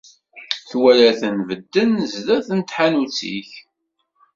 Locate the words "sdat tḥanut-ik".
2.13-3.51